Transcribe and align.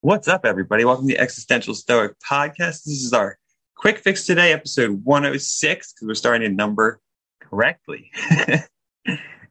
What's 0.00 0.28
up, 0.28 0.44
everybody? 0.44 0.84
Welcome 0.84 1.08
to 1.08 1.14
the 1.14 1.18
Existential 1.18 1.74
Stoic 1.74 2.12
Podcast. 2.20 2.84
This 2.84 3.02
is 3.02 3.12
our 3.12 3.36
quick 3.74 3.98
fix 3.98 4.26
today, 4.26 4.52
episode 4.52 5.04
106, 5.04 5.92
because 5.92 6.06
we're 6.06 6.14
starting 6.14 6.46
a 6.46 6.54
number 6.54 7.00
correctly. 7.40 8.12
today, 8.30 8.62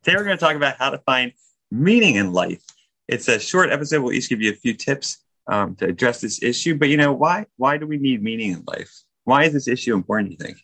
we're 0.07 0.23
going 0.23 0.37
to 0.37 0.41
talk 0.41 0.55
about 0.55 0.77
how 0.77 0.89
to 0.89 0.99
find 0.99 1.33
meaning 1.69 2.15
in 2.15 2.31
life. 2.31 2.63
It's 3.09 3.27
a 3.27 3.41
short 3.41 3.71
episode. 3.71 4.01
We'll 4.01 4.13
each 4.13 4.29
give 4.29 4.41
you 4.41 4.51
a 4.51 4.55
few 4.55 4.73
tips 4.73 5.17
um, 5.47 5.75
to 5.75 5.85
address 5.85 6.21
this 6.21 6.41
issue. 6.41 6.77
But 6.77 6.87
you 6.87 6.95
know, 6.95 7.11
why? 7.11 7.47
Why 7.57 7.75
do 7.75 7.85
we 7.85 7.97
need 7.97 8.23
meaning 8.23 8.51
in 8.51 8.63
life? 8.65 9.01
Why 9.25 9.43
is 9.43 9.51
this 9.51 9.67
issue 9.67 9.95
important? 9.95 10.31
You 10.31 10.37
think? 10.37 10.59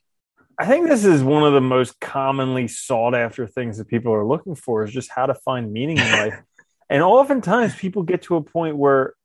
I 0.58 0.66
think 0.66 0.88
this 0.88 1.04
is 1.04 1.22
one 1.24 1.44
of 1.44 1.52
the 1.52 1.60
most 1.60 2.00
commonly 2.00 2.70
sought 2.70 3.16
after 3.16 3.48
things 3.48 3.80
that 3.80 3.90
people 3.90 4.14
are 4.14 4.26
looking 4.26 4.56
for 4.56 4.86
is 4.86 4.94
just 4.94 5.12
how 5.12 5.26
to 5.26 5.36
find 5.36 5.74
meaning 5.74 5.98
in 5.98 6.12
life. 6.14 6.42
and 6.90 7.04
oftentimes 7.04 7.76
people 7.76 8.04
get 8.04 8.22
to 8.22 8.38
a 8.38 8.42
point 8.42 8.78
where, 8.78 9.16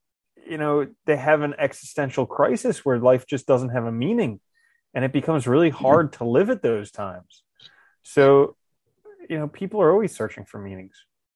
you 0.49 0.57
know, 0.57 0.87
they 1.05 1.15
have 1.17 1.41
an 1.41 1.53
existential 1.57 2.25
crisis 2.25 2.83
where 2.83 2.99
life 2.99 3.25
just 3.27 3.45
doesn't 3.45 3.69
have 3.69 3.85
a 3.85 3.91
meaning 3.91 4.39
and 4.93 5.05
it 5.05 5.13
becomes 5.13 5.47
really 5.47 5.69
hard 5.69 6.13
to 6.13 6.23
live 6.23 6.49
at 6.49 6.61
those 6.61 6.91
times. 6.91 7.43
So, 8.03 8.55
you 9.29 9.37
know, 9.37 9.47
people 9.47 9.81
are 9.81 9.91
always 9.91 10.15
searching 10.15 10.45
for 10.45 10.59
meanings. 10.59 10.95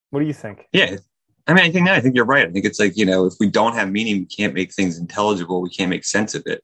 What 0.10 0.22
do 0.22 0.26
you 0.26 0.34
think? 0.34 0.68
Yeah. 0.72 0.98
I 1.46 1.54
mean, 1.54 1.66
I 1.66 1.72
think 1.72 1.86
no, 1.86 1.94
I 1.94 2.00
think 2.00 2.16
you're 2.16 2.26
right. 2.26 2.48
I 2.48 2.52
think 2.52 2.66
it's 2.66 2.80
like, 2.80 2.98
you 2.98 3.06
know, 3.06 3.26
if 3.26 3.34
we 3.40 3.50
don't 3.50 3.74
have 3.74 3.92
meaning, 3.92 4.20
we 4.20 4.26
can't 4.26 4.54
make 4.54 4.74
things 4.74 4.98
intelligible. 4.98 5.62
We 5.62 5.70
can't 5.70 5.90
make 5.90 6.06
sense 6.06 6.36
of 6.36 6.44
it 6.46 6.64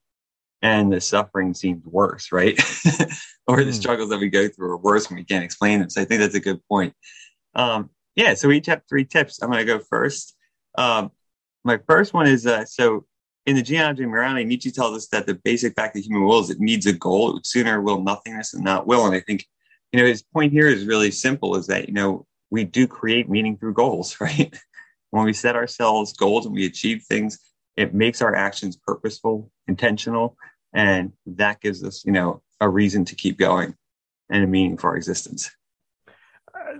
and 0.61 0.91
the 0.91 0.99
suffering 0.99 1.53
seems 1.53 1.85
worse, 1.85 2.31
right? 2.31 2.57
or 3.47 3.63
the 3.63 3.71
mm. 3.71 3.73
struggles 3.73 4.09
that 4.09 4.19
we 4.19 4.29
go 4.29 4.47
through 4.47 4.71
are 4.71 4.77
worse 4.77 5.09
when 5.09 5.17
we 5.17 5.23
can't 5.23 5.43
explain 5.43 5.79
them. 5.79 5.89
So 5.89 6.01
I 6.01 6.05
think 6.05 6.19
that's 6.19 6.35
a 6.35 6.39
good 6.39 6.59
point. 6.67 6.93
Um, 7.55 7.89
yeah, 8.15 8.33
so 8.33 8.49
we 8.49 8.57
each 8.57 8.65
have 8.65 8.81
three 8.89 9.05
tips. 9.05 9.41
I'm 9.41 9.49
going 9.49 9.65
to 9.65 9.65
go 9.65 9.79
first. 9.79 10.35
Um, 10.77 11.11
my 11.63 11.79
first 11.87 12.13
one 12.13 12.27
is 12.27 12.45
uh, 12.45 12.65
so 12.65 13.05
in 13.45 13.55
the 13.55 13.61
genealogy 13.61 14.03
of 14.03 14.09
morality, 14.09 14.45
Nietzsche 14.45 14.71
tells 14.71 14.95
us 14.95 15.07
that 15.07 15.25
the 15.25 15.35
basic 15.43 15.73
fact 15.75 15.97
of 15.97 16.03
human 16.03 16.23
will 16.23 16.39
is 16.39 16.49
it 16.49 16.59
needs 16.59 16.85
a 16.85 16.93
goal. 16.93 17.39
Sooner 17.43 17.81
will 17.81 18.01
nothingness 18.01 18.51
than 18.51 18.63
not 18.63 18.85
will. 18.85 19.05
And 19.05 19.15
I 19.15 19.21
think, 19.21 19.45
you 19.91 19.99
know, 19.99 20.05
his 20.05 20.21
point 20.21 20.51
here 20.51 20.67
is 20.67 20.85
really 20.85 21.11
simple 21.11 21.55
is 21.55 21.67
that, 21.67 21.87
you 21.87 21.93
know, 21.93 22.25
we 22.51 22.63
do 22.63 22.87
create 22.87 23.29
meaning 23.29 23.57
through 23.57 23.73
goals, 23.73 24.17
right? 24.21 24.55
when 25.11 25.25
we 25.25 25.33
set 25.33 25.55
ourselves 25.55 26.13
goals 26.13 26.45
and 26.45 26.53
we 26.53 26.65
achieve 26.65 27.03
things, 27.03 27.39
it 27.75 27.93
makes 27.93 28.21
our 28.21 28.35
actions 28.35 28.77
purposeful, 28.77 29.51
intentional, 29.67 30.37
and 30.73 31.13
that 31.25 31.61
gives 31.61 31.83
us, 31.83 32.05
you 32.05 32.11
know, 32.11 32.41
a 32.61 32.69
reason 32.69 33.05
to 33.05 33.15
keep 33.15 33.37
going 33.37 33.73
and 34.29 34.43
a 34.43 34.47
meaning 34.47 34.77
for 34.77 34.91
our 34.91 34.97
existence. 34.97 35.49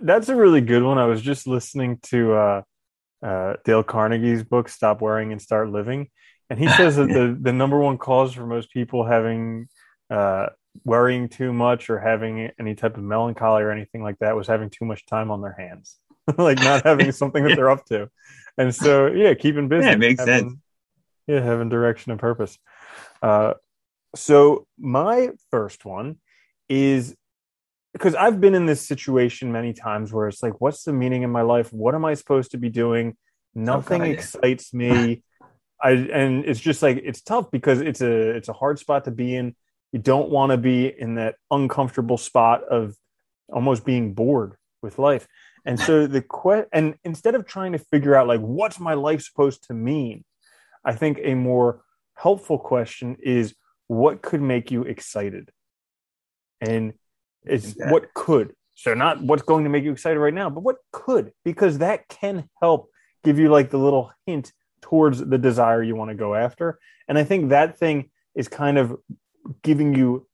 That's 0.02 0.30
a 0.30 0.36
really 0.36 0.62
good 0.62 0.84
one. 0.84 0.98
I 0.98 1.06
was 1.06 1.22
just 1.22 1.48
listening 1.48 2.00
to 2.04 2.34
uh, 2.34 2.62
uh, 3.24 3.56
Dale 3.66 3.84
Carnegie's 3.84 4.44
book, 4.44 4.70
Stop 4.70 5.02
Worrying 5.02 5.32
and 5.32 5.42
Start 5.42 5.70
Living. 5.70 6.10
And 6.50 6.60
he 6.60 6.68
says 6.78 6.96
that 6.98 7.08
the, 7.08 7.38
the 7.40 7.54
number 7.54 7.80
one 7.80 7.98
cause 7.98 8.34
for 8.34 8.46
most 8.46 8.72
people 8.72 9.06
having 9.06 9.68
uh, 10.10 10.48
worrying 10.84 11.30
too 11.30 11.54
much 11.54 11.90
or 11.90 12.00
having 12.00 12.52
any 12.60 12.76
type 12.76 12.98
of 12.98 13.04
melancholy 13.04 13.64
or 13.64 13.72
anything 13.72 14.04
like 14.04 14.20
that 14.20 14.36
was 14.36 14.48
having 14.48 14.70
too 14.70 14.86
much 14.86 15.06
time 15.06 15.32
on 15.32 15.42
their 15.42 15.56
hands, 15.58 15.98
like 16.38 16.60
not 16.60 16.84
having 16.84 17.12
something 17.12 17.44
that 17.44 17.56
they're 17.56 17.70
up 17.70 17.86
to. 17.86 18.10
And 18.58 18.74
so, 18.74 19.08
yeah, 19.08 19.34
keeping 19.34 19.68
busy. 19.68 19.86
Yeah, 19.86 19.94
it 19.94 20.00
makes 20.00 20.20
having, 20.20 20.50
sense 20.50 20.60
yeah 21.30 21.42
having 21.42 21.70
direction 21.70 22.12
and 22.12 22.20
purpose 22.20 22.58
uh, 23.22 23.54
so 24.16 24.66
my 24.80 25.30
first 25.52 25.86
one 25.86 26.18
is 26.68 27.16
because 27.94 28.16
i've 28.16 28.40
been 28.40 28.56
in 28.56 28.66
this 28.66 28.86
situation 28.86 29.52
many 29.52 29.74
times 29.74 30.14
where 30.14 30.28
it's 30.28 30.44
like 30.44 30.60
what's 30.62 30.84
the 30.84 30.94
meaning 30.94 31.24
in 31.24 31.30
my 31.30 31.42
life? 31.42 31.72
What 31.74 31.96
am 31.96 32.06
i 32.06 32.14
supposed 32.14 32.52
to 32.52 32.58
be 32.58 32.70
doing? 32.70 33.18
Nothing 33.56 34.02
okay. 34.02 34.12
excites 34.12 34.74
me. 34.74 35.24
I 35.82 35.92
and 35.92 36.46
it's 36.46 36.60
just 36.60 36.82
like 36.82 37.02
it's 37.04 37.22
tough 37.22 37.52
because 37.52 37.80
it's 37.82 38.02
a 38.02 38.32
it's 38.32 38.50
a 38.50 38.54
hard 38.54 38.80
spot 38.80 39.06
to 39.06 39.12
be 39.12 39.36
in. 39.36 39.56
You 39.92 40.00
don't 40.00 40.30
want 40.30 40.52
to 40.52 40.58
be 40.58 40.88
in 40.88 41.16
that 41.16 41.36
uncomfortable 41.50 42.18
spot 42.18 42.64
of 42.66 42.96
almost 43.52 43.86
being 43.86 44.14
bored 44.14 44.56
with 44.82 45.00
life. 45.00 45.26
And 45.66 45.80
so 45.80 46.06
the 46.16 46.22
que- 46.22 46.68
and 46.74 46.96
instead 47.04 47.34
of 47.34 47.46
trying 47.46 47.72
to 47.72 47.80
figure 47.80 48.14
out 48.14 48.28
like 48.28 48.42
what's 48.42 48.80
my 48.80 48.94
life 48.94 49.22
supposed 49.22 49.64
to 49.68 49.74
mean 49.74 50.26
I 50.84 50.94
think 50.94 51.20
a 51.24 51.34
more 51.36 51.82
helpful 52.16 52.58
question 52.60 53.18
is 53.22 53.56
what 53.88 54.22
could 54.22 54.42
make 54.42 54.72
you 54.72 54.84
excited? 54.84 55.52
And 56.62 56.94
it's 57.46 57.76
what 57.78 58.14
could. 58.14 58.54
So 58.76 58.94
not 58.94 59.22
what's 59.22 59.44
going 59.44 59.66
to 59.66 59.70
make 59.70 59.84
you 59.84 59.92
excited 59.92 60.20
right 60.20 60.34
now, 60.34 60.50
but 60.50 60.62
what 60.62 60.78
could, 60.92 61.34
because 61.44 61.80
that 61.80 62.08
can 62.08 62.50
help 62.62 62.90
give 63.24 63.38
you 63.38 63.50
like 63.50 63.70
the 63.70 63.78
little 63.78 64.12
hint 64.26 64.54
towards 64.82 65.20
the 65.20 65.38
desire 65.38 65.84
you 65.84 65.96
want 65.96 66.10
to 66.12 66.16
go 66.16 66.36
after. 66.36 66.80
And 67.08 67.18
I 67.18 67.24
think 67.24 67.50
that 67.50 67.78
thing 67.78 68.10
is 68.36 68.48
kind 68.48 68.78
of 68.78 68.98
giving 69.64 69.96
you 69.96 70.28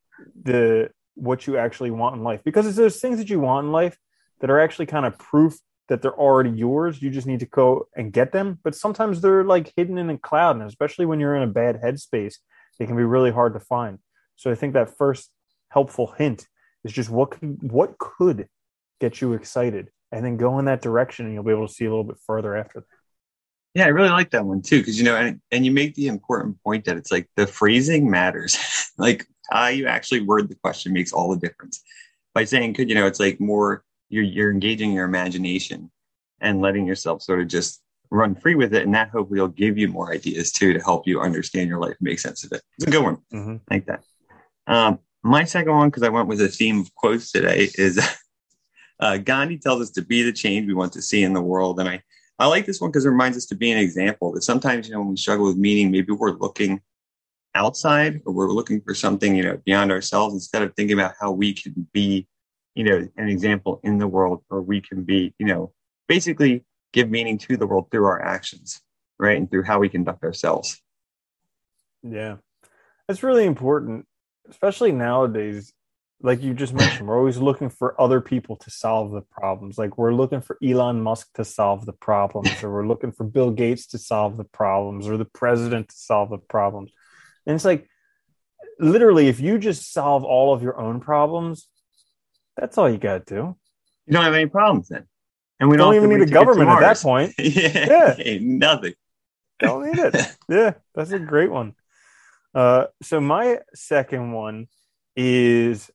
the 0.43 0.91
what 1.15 1.47
you 1.47 1.57
actually 1.57 1.91
want 1.91 2.15
in 2.15 2.23
life 2.23 2.41
because 2.43 2.67
it's 2.67 2.75
those 2.75 2.99
things 2.99 3.17
that 3.17 3.29
you 3.29 3.39
want 3.39 3.65
in 3.65 3.71
life 3.71 3.97
that 4.41 4.49
are 4.49 4.59
actually 4.59 4.85
kind 4.85 5.05
of 5.05 5.17
proof 5.17 5.57
that 5.87 6.01
they're 6.01 6.19
already 6.19 6.49
yours. 6.49 7.01
You 7.01 7.09
just 7.09 7.27
need 7.27 7.39
to 7.39 7.45
go 7.45 7.87
and 7.95 8.11
get 8.11 8.31
them. 8.31 8.59
But 8.63 8.75
sometimes 8.75 9.21
they're 9.21 9.43
like 9.43 9.71
hidden 9.75 9.97
in 9.97 10.09
a 10.09 10.17
cloud, 10.17 10.57
and 10.57 10.67
especially 10.67 11.05
when 11.05 11.19
you're 11.19 11.35
in 11.35 11.43
a 11.43 11.47
bad 11.47 11.81
headspace, 11.81 12.35
they 12.77 12.85
can 12.85 12.95
be 12.95 13.03
really 13.03 13.31
hard 13.31 13.53
to 13.53 13.59
find. 13.59 13.99
So 14.35 14.51
I 14.51 14.55
think 14.55 14.73
that 14.73 14.97
first 14.97 15.31
helpful 15.69 16.13
hint 16.17 16.47
is 16.85 16.93
just 16.93 17.09
what 17.09 17.31
could, 17.31 17.71
what 17.71 17.97
could 17.97 18.47
get 19.01 19.19
you 19.19 19.33
excited, 19.33 19.89
and 20.11 20.23
then 20.23 20.37
go 20.37 20.59
in 20.59 20.65
that 20.65 20.81
direction, 20.81 21.25
and 21.25 21.33
you'll 21.33 21.43
be 21.43 21.51
able 21.51 21.67
to 21.67 21.73
see 21.73 21.83
a 21.83 21.89
little 21.89 22.05
bit 22.05 22.17
further 22.25 22.55
after 22.55 22.79
that. 22.79 22.85
Yeah, 23.73 23.85
I 23.85 23.89
really 23.89 24.09
like 24.09 24.31
that 24.31 24.45
one 24.45 24.61
too, 24.61 24.79
because 24.79 24.97
you 24.97 25.03
know, 25.03 25.17
and 25.17 25.41
and 25.51 25.65
you 25.65 25.71
make 25.71 25.95
the 25.95 26.07
important 26.07 26.63
point 26.63 26.85
that 26.85 26.95
it's 26.95 27.11
like 27.11 27.27
the 27.35 27.45
phrasing 27.45 28.09
matters. 28.09 28.57
like 28.97 29.27
how 29.49 29.67
you 29.67 29.87
actually 29.87 30.21
word 30.21 30.47
the 30.47 30.55
question 30.55 30.93
makes 30.93 31.11
all 31.11 31.29
the 31.29 31.45
difference. 31.45 31.83
By 32.33 32.45
saying 32.45 32.75
could, 32.75 32.87
you 32.87 32.95
know, 32.95 33.05
it's 33.05 33.19
like 33.19 33.41
more 33.41 33.83
you're 34.09 34.23
you're 34.23 34.51
engaging 34.51 34.93
your 34.93 35.05
imagination 35.05 35.91
and 36.39 36.61
letting 36.61 36.85
yourself 36.85 37.21
sort 37.21 37.41
of 37.41 37.47
just 37.47 37.81
run 38.11 38.35
free 38.35 38.55
with 38.55 38.73
it 38.73 38.83
and 38.85 38.93
that 38.93 39.09
hopefully 39.09 39.41
will 39.41 39.47
give 39.47 39.77
you 39.77 39.87
more 39.87 40.13
ideas 40.13 40.51
too 40.51 40.73
to 40.73 40.79
help 40.79 41.07
you 41.07 41.19
understand 41.19 41.67
your 41.67 41.79
life 41.79 41.95
make 41.99 42.19
sense 42.19 42.43
of 42.43 42.51
it 42.51 42.61
it's 42.77 42.87
a 42.87 42.91
good 42.91 43.03
one 43.03 43.17
mm-hmm. 43.33 43.55
like 43.69 43.85
that 43.87 44.03
um, 44.67 44.99
my 45.25 45.43
second 45.43 45.71
one 45.71 45.89
because 45.89 46.03
i 46.03 46.09
went 46.09 46.27
with 46.27 46.41
a 46.41 46.47
theme 46.47 46.81
of 46.81 46.93
quotes 46.95 47.31
today 47.31 47.69
is 47.75 47.99
uh, 48.99 49.17
gandhi 49.17 49.57
tells 49.57 49.81
us 49.81 49.91
to 49.91 50.01
be 50.01 50.23
the 50.23 50.33
change 50.33 50.67
we 50.67 50.73
want 50.73 50.93
to 50.93 51.01
see 51.01 51.23
in 51.23 51.33
the 51.33 51.41
world 51.41 51.79
and 51.79 51.89
i 51.89 52.01
i 52.39 52.47
like 52.47 52.65
this 52.65 52.79
one 52.79 52.91
because 52.91 53.05
it 53.05 53.09
reminds 53.09 53.37
us 53.37 53.45
to 53.45 53.55
be 53.55 53.71
an 53.71 53.77
example 53.77 54.31
that 54.31 54.43
sometimes 54.43 54.87
you 54.87 54.93
know 54.93 54.99
when 54.99 55.09
we 55.09 55.17
struggle 55.17 55.45
with 55.45 55.57
meaning 55.57 55.91
maybe 55.91 56.11
we're 56.13 56.31
looking 56.31 56.79
outside 57.55 58.21
or 58.25 58.33
we're 58.33 58.51
looking 58.51 58.81
for 58.81 58.93
something 58.93 59.35
you 59.35 59.43
know 59.43 59.59
beyond 59.65 59.91
ourselves 59.91 60.33
instead 60.33 60.61
of 60.61 60.73
thinking 60.75 60.97
about 60.97 61.13
how 61.19 61.31
we 61.31 61.53
can 61.53 61.87
be 61.93 62.27
you 62.75 62.83
know, 62.83 63.07
an 63.17 63.29
example 63.29 63.79
in 63.83 63.97
the 63.97 64.07
world 64.07 64.43
or 64.49 64.61
we 64.61 64.81
can 64.81 65.03
be, 65.03 65.33
you 65.39 65.47
know, 65.47 65.71
basically 66.07 66.63
give 66.91 67.09
meaning 67.09 67.37
to 67.37 67.57
the 67.57 67.65
world 67.65 67.87
through 67.89 68.05
our 68.05 68.21
actions, 68.21 68.81
right? 69.17 69.37
And 69.37 69.49
through 69.49 69.63
how 69.63 69.79
we 69.79 69.89
conduct 69.89 70.23
ourselves. 70.23 70.81
Yeah. 72.03 72.35
That's 73.07 73.23
really 73.23 73.45
important, 73.45 74.05
especially 74.49 74.91
nowadays. 74.91 75.73
Like 76.21 76.41
you 76.41 76.53
just 76.53 76.73
mentioned, 76.73 77.07
we're 77.07 77.17
always 77.17 77.37
looking 77.37 77.69
for 77.69 77.99
other 77.99 78.21
people 78.21 78.55
to 78.57 78.71
solve 78.71 79.11
the 79.11 79.21
problems. 79.21 79.77
Like 79.77 79.97
we're 79.97 80.13
looking 80.13 80.41
for 80.41 80.57
Elon 80.63 81.01
Musk 81.01 81.33
to 81.35 81.45
solve 81.45 81.85
the 81.85 81.93
problems, 81.93 82.63
or 82.63 82.71
we're 82.71 82.87
looking 82.87 83.11
for 83.11 83.25
Bill 83.25 83.51
Gates 83.51 83.87
to 83.87 83.97
solve 83.97 84.37
the 84.37 84.45
problems, 84.45 85.07
or 85.07 85.17
the 85.17 85.25
president 85.25 85.89
to 85.89 85.95
solve 85.95 86.29
the 86.29 86.37
problems. 86.37 86.91
And 87.45 87.55
it's 87.55 87.65
like, 87.65 87.87
literally, 88.79 89.27
if 89.27 89.39
you 89.39 89.57
just 89.59 89.91
solve 89.91 90.23
all 90.23 90.53
of 90.53 90.63
your 90.63 90.79
own 90.79 90.99
problems, 90.99 91.67
that's 92.57 92.77
all 92.77 92.89
you 92.89 92.97
got 92.97 93.27
to 93.27 93.35
do. 93.35 93.55
You 94.07 94.13
don't 94.13 94.23
have 94.23 94.33
any 94.33 94.47
problems 94.47 94.87
then. 94.87 95.05
And 95.59 95.69
we 95.69 95.77
don't, 95.77 95.93
don't 95.93 96.03
even 96.03 96.17
need 96.17 96.27
a 96.27 96.31
government 96.31 96.69
at 96.69 96.79
that 96.79 96.97
point. 96.97 97.33
yeah. 97.39 98.15
yeah. 98.17 98.37
Nothing. 98.41 98.93
Don't 99.59 99.85
need 99.85 99.99
it. 99.99 100.15
yeah. 100.49 100.73
That's 100.93 101.11
a 101.11 101.19
great 101.19 101.51
one. 101.51 101.75
Uh, 102.55 102.85
so 103.03 103.19
my 103.19 103.59
second 103.73 104.31
one 104.31 104.67
is 105.15 105.91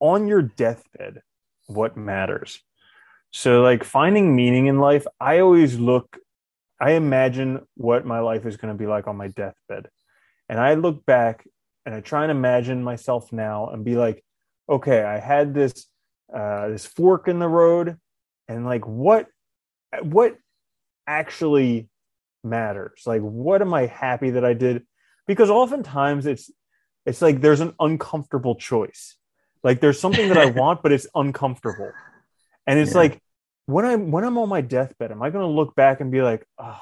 on 0.00 0.26
your 0.26 0.42
deathbed, 0.42 1.22
what 1.66 1.96
matters? 1.96 2.60
So 3.30 3.62
like 3.62 3.84
finding 3.84 4.34
meaning 4.34 4.66
in 4.66 4.80
life, 4.80 5.06
I 5.20 5.38
always 5.38 5.78
look, 5.78 6.18
I 6.80 6.92
imagine 6.92 7.60
what 7.76 8.04
my 8.04 8.18
life 8.18 8.44
is 8.44 8.56
going 8.56 8.74
to 8.74 8.78
be 8.78 8.88
like 8.88 9.06
on 9.06 9.16
my 9.16 9.28
deathbed. 9.28 9.88
And 10.48 10.58
I 10.58 10.74
look 10.74 11.06
back 11.06 11.46
and 11.86 11.94
I 11.94 12.00
try 12.00 12.22
and 12.22 12.30
imagine 12.30 12.82
myself 12.82 13.32
now 13.32 13.68
and 13.68 13.84
be 13.84 13.96
like, 13.96 14.24
okay, 14.68 15.02
I 15.02 15.18
had 15.18 15.54
this 15.54 15.86
uh, 16.34 16.68
this 16.68 16.86
fork 16.86 17.26
in 17.26 17.40
the 17.40 17.48
road, 17.48 17.96
and 18.48 18.64
like 18.64 18.86
what 18.86 19.26
what 20.02 20.36
actually 21.06 21.88
matters? 22.44 23.02
Like, 23.04 23.20
what 23.22 23.62
am 23.62 23.74
I 23.74 23.86
happy 23.86 24.30
that 24.30 24.44
I 24.44 24.54
did? 24.54 24.86
Because 25.26 25.50
oftentimes 25.50 26.26
it's 26.26 26.50
it's 27.06 27.22
like 27.22 27.40
there's 27.40 27.60
an 27.60 27.74
uncomfortable 27.80 28.54
choice. 28.54 29.16
Like 29.62 29.80
there's 29.80 30.00
something 30.00 30.28
that 30.28 30.38
I 30.38 30.46
want, 30.60 30.82
but 30.82 30.92
it's 30.92 31.06
uncomfortable, 31.14 31.92
and 32.66 32.78
it's 32.78 32.92
yeah. 32.92 32.98
like 32.98 33.22
when 33.66 33.84
I'm 33.84 34.10
when 34.10 34.24
I'm 34.24 34.38
on 34.38 34.48
my 34.48 34.60
deathbed, 34.60 35.12
am 35.12 35.22
I 35.22 35.30
going 35.30 35.44
to 35.44 35.50
look 35.50 35.74
back 35.74 36.00
and 36.00 36.10
be 36.10 36.22
like, 36.22 36.46
oh, 36.58 36.80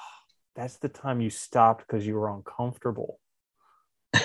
that's 0.56 0.76
the 0.78 0.88
time 0.88 1.20
you 1.20 1.30
stopped 1.30 1.86
because 1.86 2.06
you 2.06 2.14
were 2.14 2.28
uncomfortable? 2.28 3.18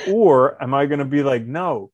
or 0.07 0.61
am 0.61 0.73
I 0.73 0.85
going 0.85 0.99
to 0.99 1.05
be 1.05 1.23
like, 1.23 1.45
no, 1.45 1.91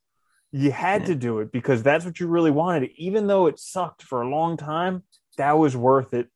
you 0.52 0.72
had 0.72 1.06
to 1.08 1.16
do 1.16 1.40
it 1.40 1.52
because 1.52 1.84
that's 1.84 2.06
what 2.06 2.20
you 2.20 2.28
really 2.28 2.52
wanted. 2.52 2.92
Even 2.98 3.28
though 3.28 3.48
it 3.48 3.60
sucked 3.60 4.04
for 4.04 4.22
a 4.22 4.30
long 4.30 4.58
time, 4.58 5.04
that 5.38 5.58
was 5.58 5.76
worth 5.76 6.14
it 6.14 6.28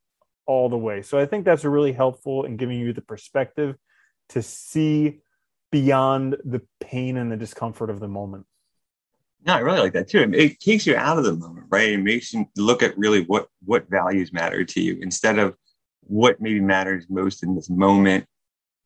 all 0.46 0.70
the 0.70 0.78
way. 0.78 1.02
So 1.02 1.18
I 1.18 1.26
think 1.26 1.46
that's 1.46 1.66
really 1.66 1.94
helpful 1.94 2.46
in 2.46 2.58
giving 2.58 2.80
you 2.80 2.94
the 2.94 3.02
perspective 3.02 3.76
to 4.30 4.42
see 4.42 5.22
beyond 5.74 6.38
the 6.46 6.62
pain 6.80 7.18
and 7.18 7.32
the 7.32 7.36
discomfort 7.36 7.90
of 7.90 8.00
the 8.00 8.08
moment. 8.08 8.46
No, 9.44 9.56
I 9.56 9.60
really 9.60 9.80
like 9.80 9.94
that 9.94 10.08
too. 10.08 10.32
It 10.32 10.60
takes 10.60 10.86
you 10.86 10.96
out 10.96 11.18
of 11.18 11.24
the 11.24 11.34
moment, 11.34 11.66
right? 11.72 11.90
It 11.90 11.98
makes 11.98 12.32
you 12.32 12.46
look 12.56 12.84
at 12.84 12.96
really 12.96 13.24
what 13.24 13.48
what 13.66 13.90
values 13.90 14.32
matter 14.32 14.64
to 14.64 14.80
you 14.80 15.00
instead 15.02 15.40
of 15.40 15.58
what 16.02 16.40
maybe 16.40 16.60
matters 16.60 17.08
most 17.10 17.42
in 17.42 17.56
this 17.56 17.72
moment, 17.72 18.28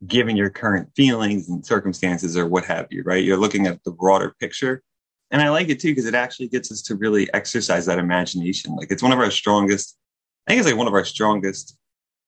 given 0.06 0.34
your 0.34 0.48
current 0.48 0.88
feelings 0.96 1.50
and 1.50 1.64
circumstances 1.64 2.38
or 2.38 2.46
what 2.46 2.64
have 2.64 2.86
you, 2.90 3.02
right? 3.02 3.22
You're 3.22 3.36
looking 3.36 3.66
at 3.66 3.84
the 3.84 3.90
broader 3.90 4.34
picture. 4.40 4.82
And 5.30 5.42
I 5.42 5.50
like 5.50 5.68
it 5.68 5.80
too 5.80 5.90
because 5.90 6.06
it 6.06 6.14
actually 6.14 6.48
gets 6.48 6.72
us 6.72 6.80
to 6.84 6.94
really 6.94 7.28
exercise 7.34 7.84
that 7.84 7.98
imagination. 7.98 8.74
Like 8.76 8.90
it's 8.90 9.02
one 9.02 9.12
of 9.12 9.18
our 9.18 9.30
strongest, 9.30 9.98
I 10.46 10.52
think 10.52 10.60
it's 10.60 10.68
like 10.68 10.78
one 10.78 10.88
of 10.88 10.94
our 10.94 11.04
strongest 11.04 11.76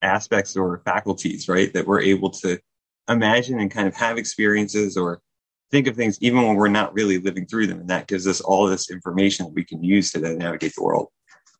aspects 0.02 0.54
or 0.54 0.82
faculties, 0.84 1.48
right? 1.48 1.72
That 1.72 1.86
we're 1.86 2.02
able 2.02 2.28
to 2.42 2.60
imagine 3.08 3.60
and 3.60 3.70
kind 3.70 3.88
of 3.88 3.94
have 3.94 4.18
experiences 4.18 4.96
or 4.96 5.20
think 5.70 5.86
of 5.86 5.96
things 5.96 6.18
even 6.20 6.42
when 6.42 6.56
we're 6.56 6.68
not 6.68 6.92
really 6.94 7.18
living 7.18 7.46
through 7.46 7.66
them. 7.66 7.80
And 7.80 7.90
that 7.90 8.08
gives 8.08 8.26
us 8.26 8.40
all 8.40 8.66
this 8.66 8.90
information 8.90 9.46
that 9.46 9.54
we 9.54 9.64
can 9.64 9.82
use 9.82 10.10
to 10.12 10.20
then 10.20 10.38
navigate 10.38 10.74
the 10.74 10.82
world. 10.82 11.08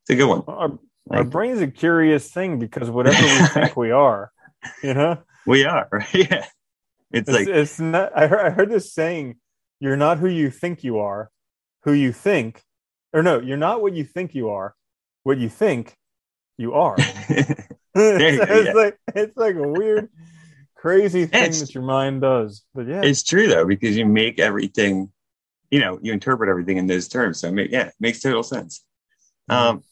It's 0.03 0.11
a 0.11 0.15
good 0.17 0.29
one. 0.29 0.43
Our, 0.47 0.79
our 1.11 1.25
brain's 1.25 1.61
a 1.61 1.69
curious 1.69 2.31
thing 2.31 2.59
because 2.59 2.91
whatever 2.91 3.23
we 3.23 3.47
think 3.49 3.77
we 3.77 3.91
are, 3.91 4.33
you 4.83 4.95
know, 4.95 5.19
we 5.47 5.65
are, 5.65 5.89
right? 5.93 6.15
Yeah. 6.15 6.47
It's, 7.13 7.29
it's 7.29 7.31
like, 7.31 7.49
it's 7.49 7.81
not, 7.81 8.17
I 8.17 8.27
heard, 8.27 8.47
I 8.47 8.51
heard 8.51 8.71
this 8.71 8.93
saying, 8.93 9.37
you're 9.81 9.97
not 9.97 10.19
who 10.19 10.29
you 10.29 10.51
think 10.51 10.85
you 10.85 10.99
are, 10.99 11.31
who 11.85 11.93
you 11.93 12.13
think, 12.13 12.63
or 13.13 13.23
no, 13.23 13.41
you're 13.41 13.57
not 13.57 13.83
what 13.83 13.95
you 13.95 14.05
think 14.05 14.35
you 14.35 14.51
are, 14.51 14.75
what 15.23 15.39
you 15.39 15.49
think 15.49 15.97
you 16.57 16.75
are. 16.75 16.97
go, 16.97 17.05
it's, 17.95 18.67
yeah. 18.67 18.73
like, 18.73 18.99
it's 19.15 19.37
like 19.37 19.57
a 19.57 19.67
weird, 19.67 20.09
crazy 20.81 21.27
thing 21.27 21.51
that 21.51 21.75
your 21.75 21.85
mind 21.85 22.23
does. 22.23 22.65
But 22.75 22.87
yeah, 22.89 23.03
it's 23.03 23.23
true 23.23 23.49
though 23.49 23.67
because 23.67 23.97
you 23.97 24.07
make 24.07 24.39
everything, 24.39 25.13
you 25.71 25.81
know, 25.81 25.99
you 26.03 26.13
interpret 26.13 26.49
everything 26.49 26.79
in 26.79 26.87
those 26.87 27.09
terms. 27.09 27.41
So 27.41 27.53
yeah, 27.53 27.89
it 27.89 27.95
makes 28.01 28.21
total 28.21 28.43
sense. 28.43 28.85
Mm-hmm. 29.51 29.77
Um, 29.77 29.85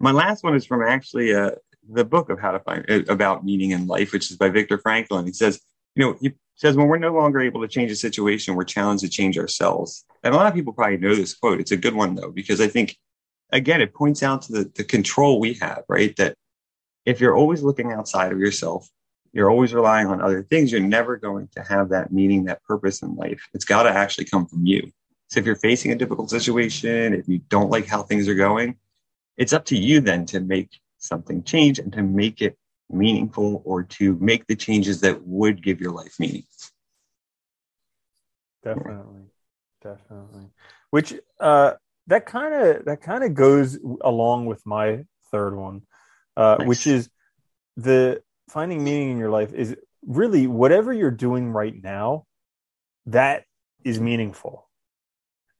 my 0.00 0.12
last 0.12 0.42
one 0.42 0.54
is 0.54 0.66
from 0.66 0.82
actually 0.82 1.34
uh, 1.34 1.52
the 1.88 2.04
book 2.04 2.30
of 2.30 2.40
how 2.40 2.52
to 2.52 2.60
find 2.60 2.90
uh, 2.90 3.02
about 3.08 3.44
meaning 3.44 3.70
in 3.70 3.86
life, 3.86 4.12
which 4.12 4.30
is 4.30 4.36
by 4.36 4.48
Viktor 4.48 4.78
Frankl. 4.78 5.24
He 5.24 5.32
says, 5.32 5.60
you 5.94 6.04
know, 6.04 6.16
he 6.20 6.32
says 6.56 6.76
when 6.76 6.88
we're 6.88 6.98
no 6.98 7.14
longer 7.14 7.40
able 7.40 7.60
to 7.60 7.68
change 7.68 7.90
a 7.90 7.96
situation, 7.96 8.54
we're 8.54 8.64
challenged 8.64 9.04
to 9.04 9.10
change 9.10 9.38
ourselves. 9.38 10.04
And 10.22 10.34
a 10.34 10.36
lot 10.36 10.46
of 10.46 10.54
people 10.54 10.72
probably 10.72 10.96
know 10.96 11.14
this 11.14 11.34
quote. 11.34 11.60
It's 11.60 11.72
a 11.72 11.76
good 11.76 11.94
one 11.94 12.14
though 12.14 12.30
because 12.30 12.60
I 12.60 12.68
think 12.68 12.96
again 13.50 13.82
it 13.82 13.94
points 13.94 14.22
out 14.22 14.42
to 14.42 14.52
the, 14.52 14.72
the 14.74 14.84
control 14.84 15.40
we 15.40 15.54
have, 15.54 15.82
right? 15.88 16.16
That 16.16 16.36
if 17.04 17.20
you're 17.20 17.36
always 17.36 17.62
looking 17.62 17.92
outside 17.92 18.32
of 18.32 18.38
yourself 18.38 18.88
you're 19.32 19.50
always 19.50 19.72
relying 19.72 20.08
on 20.08 20.20
other 20.20 20.42
things, 20.42 20.70
you're 20.70 20.80
never 20.80 21.16
going 21.16 21.48
to 21.56 21.62
have 21.62 21.88
that 21.90 22.12
meaning, 22.12 22.44
that 22.44 22.62
purpose 22.64 23.02
in 23.02 23.14
life. 23.16 23.48
It's 23.54 23.64
got 23.64 23.84
to 23.84 23.90
actually 23.90 24.26
come 24.26 24.46
from 24.46 24.66
you. 24.66 24.90
So 25.28 25.40
if 25.40 25.46
you're 25.46 25.56
facing 25.56 25.92
a 25.92 25.96
difficult 25.96 26.30
situation, 26.30 27.14
if 27.14 27.26
you 27.26 27.38
don't 27.48 27.70
like 27.70 27.86
how 27.86 28.02
things 28.02 28.28
are 28.28 28.34
going, 28.34 28.76
it's 29.36 29.54
up 29.54 29.64
to 29.66 29.76
you 29.76 30.00
then 30.00 30.26
to 30.26 30.40
make 30.40 30.80
something 30.98 31.42
change 31.42 31.78
and 31.78 31.92
to 31.94 32.02
make 32.02 32.42
it 32.42 32.58
meaningful 32.90 33.62
or 33.64 33.82
to 33.82 34.16
make 34.20 34.46
the 34.46 34.54
changes 34.54 35.00
that 35.00 35.26
would 35.26 35.62
give 35.62 35.80
your 35.80 35.92
life 35.92 36.14
meaning. 36.18 36.44
Definitely. 38.62 39.22
Definitely. 39.82 40.50
Which 40.90 41.14
uh 41.40 41.72
that 42.08 42.26
kind 42.26 42.54
of 42.54 42.84
that 42.84 43.00
kind 43.00 43.24
of 43.24 43.34
goes 43.34 43.78
along 44.02 44.46
with 44.46 44.64
my 44.66 45.04
third 45.30 45.56
one, 45.56 45.82
uh, 46.36 46.56
nice. 46.58 46.68
which 46.68 46.86
is 46.86 47.08
the 47.76 48.22
finding 48.52 48.84
meaning 48.84 49.10
in 49.10 49.18
your 49.18 49.30
life 49.30 49.52
is 49.54 49.76
really 50.06 50.46
whatever 50.46 50.92
you're 50.92 51.10
doing 51.10 51.50
right 51.50 51.74
now 51.82 52.24
that 53.06 53.44
is 53.84 53.98
meaningful 53.98 54.68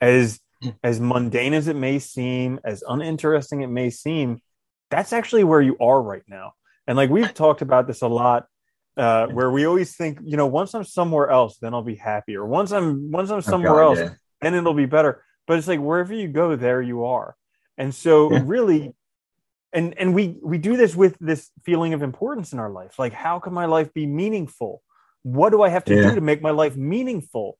as 0.01 0.41
hmm. 0.63 0.71
as 0.83 1.01
mundane 1.01 1.55
as 1.55 1.69
it 1.69 1.77
may 1.77 1.99
seem 1.99 2.61
as 2.65 2.85
uninteresting 2.87 3.63
it 3.63 3.69
may 3.69 3.89
seem 3.89 4.41
that's 4.91 5.13
actually 5.13 5.43
where 5.43 5.61
you 5.61 5.77
are 5.81 6.03
right 6.03 6.25
now 6.29 6.53
and 6.87 6.97
like 6.97 7.11
we've 7.11 7.33
talked 7.35 7.63
about 7.63 7.87
this 7.87 8.03
a 8.03 8.09
lot 8.09 8.47
uh, 8.99 9.27
where 9.29 9.51
we 9.51 9.65
always 9.65 9.97
think 9.97 10.19
you 10.23 10.37
know 10.37 10.47
once 10.47 10.75
i'm 10.75 10.85
somewhere 10.85 11.31
else 11.31 11.57
then 11.59 11.73
i'll 11.73 11.83
be 11.83 11.95
happy 11.95 12.37
or 12.37 12.47
once 12.47 12.73
i'm 12.73 13.11
once 13.11 13.31
i'm 13.31 13.41
somewhere 13.41 13.83
oh 13.83 13.95
God, 13.95 14.01
else 14.01 14.11
yeah. 14.11 14.17
then 14.43 14.55
it'll 14.55 14.75
be 14.75 14.87
better 14.87 15.25
but 15.47 15.57
it's 15.57 15.67
like 15.69 15.81
wherever 15.81 16.13
you 16.13 16.29
go 16.29 16.57
there 16.57 16.83
you 16.83 17.05
are 17.05 17.35
and 17.79 17.95
so 17.95 18.31
yeah. 18.31 18.43
really 18.45 18.95
and 19.73 19.99
and 19.99 20.15
we 20.15 20.39
we 20.43 20.59
do 20.59 20.77
this 20.77 20.95
with 20.95 21.17
this 21.21 21.51
feeling 21.65 21.95
of 21.95 22.03
importance 22.03 22.53
in 22.53 22.59
our 22.59 22.71
life. 22.71 22.99
Like 22.99 23.13
how 23.13 23.39
can 23.39 23.53
my 23.53 23.67
life 23.67 23.93
be 23.95 24.07
meaningful? 24.07 24.83
What 25.23 25.51
do 25.51 25.63
i 25.63 25.69
have 25.69 25.85
to 25.85 25.95
yeah. 25.95 26.09
do 26.09 26.15
to 26.17 26.21
make 26.21 26.43
my 26.43 26.51
life 26.51 26.77
meaningful? 26.77 27.59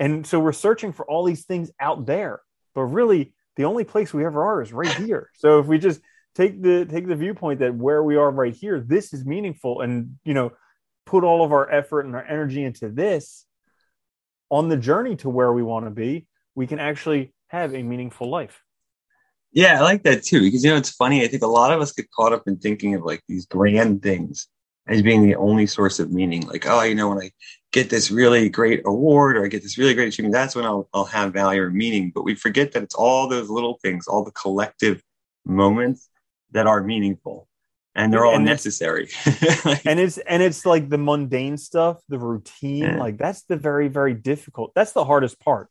And 0.00 0.26
so 0.26 0.40
we're 0.40 0.52
searching 0.52 0.92
for 0.92 1.08
all 1.08 1.24
these 1.24 1.44
things 1.44 1.70
out 1.78 2.06
there. 2.06 2.40
But 2.74 2.82
really 2.82 3.34
the 3.56 3.64
only 3.64 3.84
place 3.84 4.12
we 4.12 4.24
ever 4.24 4.44
are 4.44 4.62
is 4.62 4.72
right 4.72 4.92
here. 4.94 5.30
So 5.34 5.60
if 5.60 5.66
we 5.66 5.78
just 5.78 6.00
take 6.34 6.60
the 6.60 6.84
take 6.84 7.06
the 7.06 7.16
viewpoint 7.16 7.60
that 7.60 7.74
where 7.74 8.02
we 8.02 8.16
are 8.16 8.30
right 8.30 8.54
here 8.54 8.80
this 8.80 9.12
is 9.14 9.24
meaningful 9.24 9.80
and 9.80 10.16
you 10.24 10.34
know 10.34 10.52
put 11.06 11.24
all 11.24 11.44
of 11.44 11.52
our 11.52 11.70
effort 11.70 12.02
and 12.02 12.14
our 12.14 12.24
energy 12.24 12.64
into 12.64 12.88
this 12.88 13.46
on 14.50 14.68
the 14.68 14.76
journey 14.76 15.16
to 15.16 15.28
where 15.28 15.52
we 15.52 15.62
want 15.62 15.84
to 15.84 15.90
be 15.90 16.26
we 16.54 16.66
can 16.66 16.78
actually 16.78 17.32
have 17.48 17.74
a 17.74 17.82
meaningful 17.82 18.28
life 18.28 18.63
yeah, 19.54 19.78
I 19.78 19.82
like 19.82 20.02
that 20.02 20.24
too 20.24 20.40
because 20.40 20.64
you 20.64 20.70
know 20.70 20.76
it's 20.76 20.90
funny. 20.90 21.22
I 21.22 21.28
think 21.28 21.42
a 21.42 21.46
lot 21.46 21.72
of 21.72 21.80
us 21.80 21.92
get 21.92 22.10
caught 22.10 22.32
up 22.32 22.42
in 22.46 22.58
thinking 22.58 22.94
of 22.94 23.04
like 23.04 23.22
these 23.28 23.46
grand 23.46 24.02
things 24.02 24.48
as 24.88 25.00
being 25.00 25.22
the 25.22 25.36
only 25.36 25.66
source 25.66 26.00
of 26.00 26.12
meaning. 26.12 26.46
Like, 26.46 26.66
oh, 26.66 26.82
you 26.82 26.94
know, 26.94 27.08
when 27.08 27.18
I 27.18 27.30
get 27.72 27.88
this 27.88 28.10
really 28.10 28.48
great 28.48 28.82
award 28.84 29.36
or 29.36 29.44
I 29.44 29.48
get 29.48 29.62
this 29.62 29.78
really 29.78 29.94
great 29.94 30.08
achievement, 30.08 30.34
that's 30.34 30.56
when 30.56 30.66
I'll 30.66 30.88
I'll 30.92 31.04
have 31.04 31.32
value 31.32 31.62
or 31.62 31.70
meaning. 31.70 32.10
But 32.12 32.24
we 32.24 32.34
forget 32.34 32.72
that 32.72 32.82
it's 32.82 32.96
all 32.96 33.28
those 33.28 33.48
little 33.48 33.78
things, 33.80 34.08
all 34.08 34.24
the 34.24 34.32
collective 34.32 35.00
moments 35.46 36.08
that 36.50 36.66
are 36.66 36.82
meaningful 36.82 37.48
and 37.94 38.12
they're 38.12 38.24
all 38.24 38.34
and 38.34 38.44
necessary. 38.44 39.08
and 39.84 40.00
it's 40.00 40.18
and 40.18 40.42
it's 40.42 40.66
like 40.66 40.88
the 40.88 40.98
mundane 40.98 41.56
stuff, 41.56 42.02
the 42.08 42.18
routine, 42.18 42.82
yeah. 42.82 42.98
like 42.98 43.18
that's 43.18 43.42
the 43.42 43.56
very 43.56 43.88
very 43.88 44.14
difficult. 44.14 44.72
That's 44.74 44.92
the 44.92 45.04
hardest 45.04 45.38
part, 45.40 45.68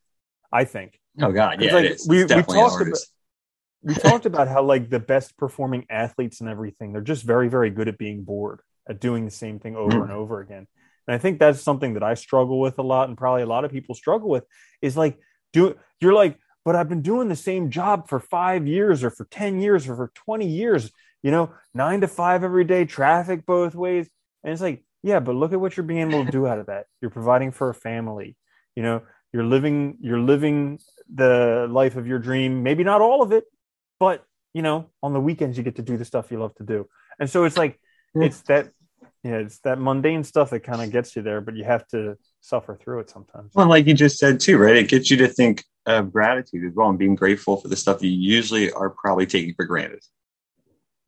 I 0.51 0.63
think. 0.63 0.97
Oh 1.21 1.31
God, 1.31 1.61
yeah, 1.61 1.73
like, 1.73 1.97
we 2.07 2.23
we 2.23 2.27
talked 2.27 2.49
about 2.49 2.97
we 3.83 3.95
talked 3.95 4.25
about 4.25 4.47
how 4.47 4.63
like 4.63 4.89
the 4.89 4.99
best 4.99 5.37
performing 5.37 5.85
athletes 5.89 6.41
and 6.41 6.49
everything, 6.49 6.93
they're 6.93 7.01
just 7.01 7.23
very, 7.23 7.49
very 7.49 7.69
good 7.69 7.87
at 7.87 7.97
being 7.97 8.23
bored, 8.23 8.61
at 8.87 8.99
doing 8.99 9.25
the 9.25 9.31
same 9.31 9.59
thing 9.59 9.75
over 9.75 9.97
mm. 9.97 10.03
and 10.03 10.11
over 10.11 10.39
again. 10.39 10.67
And 11.07 11.15
I 11.15 11.17
think 11.17 11.39
that's 11.39 11.61
something 11.61 11.95
that 11.95 12.03
I 12.03 12.13
struggle 12.13 12.59
with 12.59 12.79
a 12.79 12.81
lot, 12.83 13.09
and 13.09 13.17
probably 13.17 13.43
a 13.43 13.47
lot 13.47 13.65
of 13.65 13.71
people 13.71 13.93
struggle 13.93 14.29
with 14.29 14.45
is 14.81 14.95
like, 14.95 15.19
do 15.51 15.75
you're 15.99 16.13
like, 16.13 16.39
but 16.65 16.75
I've 16.75 16.89
been 16.89 17.01
doing 17.01 17.27
the 17.27 17.35
same 17.35 17.69
job 17.69 18.07
for 18.07 18.19
five 18.19 18.67
years 18.67 19.03
or 19.03 19.09
for 19.09 19.25
10 19.25 19.59
years 19.59 19.87
or 19.87 19.95
for 19.95 20.11
20 20.15 20.47
years, 20.47 20.91
you 21.21 21.31
know, 21.31 21.51
nine 21.73 22.01
to 22.01 22.07
five 22.07 22.43
every 22.43 22.63
day, 22.63 22.85
traffic 22.85 23.45
both 23.45 23.75
ways. 23.75 24.09
And 24.43 24.53
it's 24.53 24.61
like, 24.61 24.83
yeah, 25.03 25.19
but 25.19 25.35
look 25.35 25.51
at 25.51 25.59
what 25.59 25.75
you're 25.75 25.85
being 25.85 26.09
able 26.09 26.25
to 26.25 26.31
do 26.31 26.47
out 26.47 26.59
of 26.59 26.67
that. 26.67 26.85
You're 27.01 27.11
providing 27.11 27.51
for 27.51 27.69
a 27.69 27.73
family, 27.73 28.37
you 28.75 28.83
know, 28.83 29.01
you're 29.33 29.43
living, 29.43 29.97
you're 29.99 30.19
living 30.19 30.79
the 31.13 31.67
life 31.69 31.97
of 31.97 32.07
your 32.07 32.19
dream. 32.19 32.63
Maybe 32.63 32.83
not 32.83 33.01
all 33.01 33.21
of 33.21 33.33
it, 33.33 33.43
but 33.99 34.25
you 34.53 34.61
know, 34.61 34.89
on 35.01 35.13
the 35.13 35.19
weekends 35.19 35.57
you 35.57 35.63
get 35.63 35.75
to 35.77 35.81
do 35.81 35.97
the 35.97 36.05
stuff 36.05 36.31
you 36.31 36.39
love 36.39 36.55
to 36.55 36.63
do. 36.63 36.87
And 37.19 37.29
so 37.29 37.43
it's 37.45 37.57
like 37.57 37.79
yeah. 38.15 38.25
it's 38.25 38.41
that 38.43 38.69
yeah, 39.23 39.37
it's 39.37 39.59
that 39.59 39.79
mundane 39.79 40.23
stuff 40.23 40.49
that 40.49 40.61
kind 40.61 40.81
of 40.81 40.91
gets 40.91 41.15
you 41.15 41.21
there, 41.21 41.39
but 41.39 41.55
you 41.55 41.63
have 41.63 41.87
to 41.89 42.17
suffer 42.41 42.75
through 42.75 42.99
it 42.99 43.09
sometimes. 43.09 43.53
Well, 43.55 43.67
like 43.67 43.87
you 43.87 43.93
just 43.93 44.17
said 44.17 44.39
too, 44.39 44.57
right? 44.57 44.75
It 44.75 44.89
gets 44.89 45.09
you 45.09 45.17
to 45.17 45.27
think 45.27 45.63
of 45.85 46.11
gratitude 46.11 46.65
as 46.65 46.73
well 46.75 46.89
and 46.89 46.99
being 46.99 47.15
grateful 47.15 47.57
for 47.57 47.69
the 47.69 47.75
stuff 47.75 48.03
you 48.03 48.09
usually 48.09 48.71
are 48.71 48.89
probably 48.89 49.25
taking 49.25 49.53
for 49.53 49.65
granted. 49.65 50.01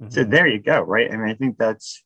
Mm-hmm. 0.01 0.11
So 0.11 0.23
there 0.23 0.47
you 0.47 0.59
go, 0.59 0.81
right? 0.81 1.11
I 1.11 1.17
mean, 1.17 1.29
I 1.29 1.35
think 1.35 1.57
that's 1.57 2.03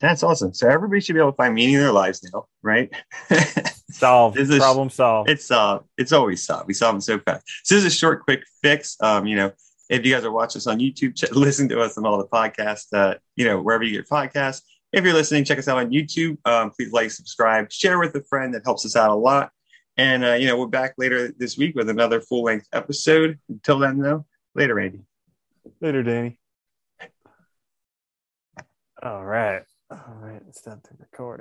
that's 0.00 0.24
awesome. 0.24 0.52
So 0.52 0.68
everybody 0.68 1.00
should 1.00 1.14
be 1.14 1.20
able 1.20 1.30
to 1.30 1.36
find 1.36 1.54
meaning 1.54 1.76
in 1.76 1.80
their 1.80 1.92
lives 1.92 2.28
now, 2.32 2.46
right? 2.62 2.92
solved. 3.92 4.36
this 4.36 4.50
is 4.50 4.58
problem 4.58 4.90
solved. 4.90 5.30
It's 5.30 5.46
solved. 5.46 5.86
It's 5.96 6.12
always 6.12 6.42
solved. 6.42 6.66
We 6.66 6.74
solve 6.74 6.94
them 6.94 7.00
so 7.00 7.20
fast. 7.20 7.44
So 7.62 7.76
this 7.76 7.84
is 7.84 7.94
a 7.94 7.96
short, 7.96 8.24
quick 8.24 8.42
fix. 8.62 8.96
Um, 9.00 9.26
you 9.26 9.36
know, 9.36 9.52
if 9.92 10.06
you 10.06 10.14
guys 10.14 10.24
are 10.24 10.32
watching 10.32 10.58
us 10.58 10.66
on 10.66 10.78
YouTube, 10.78 11.14
ch- 11.14 11.30
listen 11.32 11.68
to 11.68 11.80
us 11.80 11.98
on 11.98 12.06
all 12.06 12.16
the 12.16 12.26
podcasts, 12.26 12.86
uh, 12.94 13.14
you 13.36 13.44
know, 13.44 13.60
wherever 13.60 13.84
you 13.84 13.92
get 13.92 14.08
podcasts. 14.08 14.62
If 14.90 15.04
you're 15.04 15.12
listening, 15.12 15.44
check 15.44 15.58
us 15.58 15.68
out 15.68 15.78
on 15.78 15.90
YouTube. 15.90 16.38
Um, 16.46 16.70
please 16.70 16.92
like, 16.92 17.10
subscribe, 17.10 17.70
share 17.70 17.98
with 17.98 18.14
a 18.14 18.22
friend. 18.22 18.54
That 18.54 18.62
helps 18.64 18.86
us 18.86 18.96
out 18.96 19.10
a 19.10 19.14
lot. 19.14 19.50
And, 19.98 20.24
uh, 20.24 20.32
you 20.32 20.46
know, 20.46 20.58
we're 20.58 20.66
back 20.66 20.94
later 20.96 21.30
this 21.36 21.58
week 21.58 21.76
with 21.76 21.90
another 21.90 22.22
full 22.22 22.42
length 22.42 22.68
episode. 22.72 23.38
Until 23.50 23.78
then, 23.78 23.98
though, 23.98 24.24
later, 24.54 24.80
Andy. 24.80 25.00
Later, 25.82 26.02
Danny. 26.02 26.38
All 29.02 29.24
right. 29.24 29.62
All 29.90 30.16
right, 30.20 30.40
stop 30.52 30.82
the 30.84 30.90
recording. 30.98 31.40